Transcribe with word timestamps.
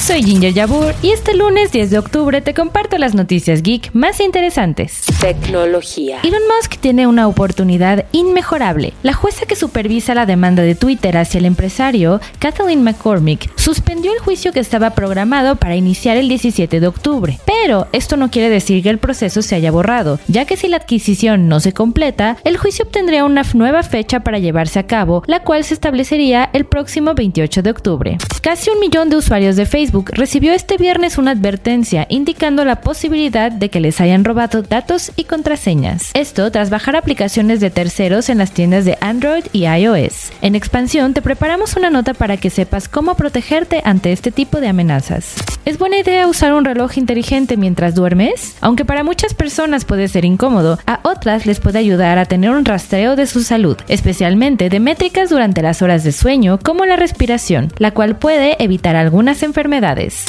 Soy 0.00 0.22
Ginger 0.22 0.54
Yabur 0.54 0.94
y 1.02 1.10
este 1.10 1.36
lunes 1.36 1.72
10 1.72 1.90
de 1.90 1.98
octubre 1.98 2.40
te 2.40 2.54
comparto 2.54 2.96
las 2.96 3.14
noticias 3.14 3.62
geek 3.62 3.90
más 3.92 4.18
interesantes. 4.20 5.04
Tecnología. 5.20 6.20
Elon 6.24 6.40
Musk 6.48 6.78
tiene 6.80 7.06
una 7.06 7.28
oportunidad 7.28 8.06
inmejorable. 8.10 8.94
La 9.02 9.12
jueza 9.12 9.44
que 9.44 9.56
supervisa 9.56 10.14
la 10.14 10.24
demanda 10.24 10.62
de 10.62 10.74
Twitter 10.74 11.18
hacia 11.18 11.36
el 11.36 11.44
empresario, 11.44 12.18
Kathleen 12.38 12.82
McCormick, 12.82 13.50
suspendió 13.56 14.14
el 14.14 14.20
juicio 14.20 14.52
que 14.52 14.60
estaba 14.60 14.90
programado 14.94 15.56
para 15.56 15.76
iniciar 15.76 16.16
el 16.16 16.30
17 16.30 16.80
de 16.80 16.86
octubre. 16.86 17.38
Pero 17.44 17.86
esto 17.92 18.16
no 18.16 18.30
quiere 18.30 18.48
decir 18.48 18.82
que 18.82 18.88
el 18.88 18.98
proceso 18.98 19.42
se 19.42 19.54
haya 19.54 19.70
borrado, 19.70 20.18
ya 20.28 20.46
que 20.46 20.56
si 20.56 20.68
la 20.68 20.78
adquisición 20.78 21.46
no 21.46 21.60
se 21.60 21.74
completa, 21.74 22.38
el 22.44 22.56
juicio 22.56 22.86
obtendría 22.86 23.26
una 23.26 23.42
nueva 23.52 23.82
fecha 23.82 24.20
para 24.20 24.38
llevarse 24.38 24.78
a 24.78 24.86
cabo, 24.86 25.22
la 25.26 25.40
cual 25.40 25.62
se 25.62 25.74
establecería 25.74 26.48
el 26.54 26.64
próximo 26.64 27.12
28 27.12 27.60
de 27.60 27.70
octubre. 27.70 28.18
Casi 28.40 28.70
un 28.70 28.80
millón 28.80 29.10
de 29.10 29.16
usuarios 29.16 29.56
de 29.56 29.66
Facebook 29.66 29.89
recibió 30.12 30.52
este 30.52 30.76
viernes 30.76 31.18
una 31.18 31.32
advertencia 31.32 32.06
indicando 32.08 32.64
la 32.64 32.80
posibilidad 32.80 33.52
de 33.52 33.68
que 33.68 33.80
les 33.80 34.00
hayan 34.00 34.24
robado 34.24 34.62
datos 34.62 35.12
y 35.16 35.24
contraseñas. 35.24 36.10
Esto 36.14 36.50
tras 36.50 36.70
bajar 36.70 36.96
aplicaciones 36.96 37.60
de 37.60 37.70
terceros 37.70 38.28
en 38.28 38.38
las 38.38 38.52
tiendas 38.52 38.84
de 38.84 38.98
Android 39.00 39.44
y 39.52 39.66
iOS. 39.66 40.32
En 40.42 40.54
expansión 40.54 41.14
te 41.14 41.22
preparamos 41.22 41.76
una 41.76 41.90
nota 41.90 42.14
para 42.14 42.36
que 42.36 42.50
sepas 42.50 42.88
cómo 42.88 43.14
protegerte 43.14 43.82
ante 43.84 44.12
este 44.12 44.30
tipo 44.30 44.60
de 44.60 44.68
amenazas. 44.68 45.34
¿Es 45.66 45.78
buena 45.78 45.98
idea 45.98 46.26
usar 46.26 46.54
un 46.54 46.64
reloj 46.64 46.96
inteligente 46.96 47.56
mientras 47.56 47.94
duermes? 47.94 48.56
Aunque 48.60 48.86
para 48.86 49.04
muchas 49.04 49.34
personas 49.34 49.84
puede 49.84 50.08
ser 50.08 50.24
incómodo, 50.24 50.78
a 50.86 51.00
otras 51.02 51.44
les 51.44 51.60
puede 51.60 51.78
ayudar 51.78 52.18
a 52.18 52.24
tener 52.24 52.50
un 52.50 52.64
rastreo 52.64 53.14
de 53.14 53.26
su 53.26 53.42
salud, 53.42 53.76
especialmente 53.88 54.70
de 54.70 54.80
métricas 54.80 55.28
durante 55.28 55.60
las 55.60 55.82
horas 55.82 56.02
de 56.02 56.12
sueño 56.12 56.58
como 56.62 56.86
la 56.86 56.96
respiración, 56.96 57.72
la 57.78 57.90
cual 57.90 58.16
puede 58.16 58.62
evitar 58.62 58.96
algunas 58.96 59.42
enfermedades. 59.42 60.24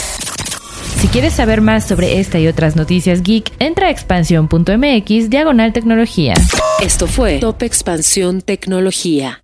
Si 0.97 1.07
quieres 1.07 1.33
saber 1.33 1.61
más 1.61 1.87
sobre 1.87 2.19
esta 2.19 2.37
y 2.37 2.47
otras 2.47 2.75
noticias 2.75 3.23
geek, 3.23 3.51
entra 3.59 3.87
a 3.87 3.89
expansión.mx 3.89 5.29
diagonal 5.29 5.73
tecnología. 5.73 6.33
Esto 6.81 7.07
fue 7.07 7.39
Top 7.39 7.63
Expansión 7.63 8.41
Tecnología. 8.41 9.43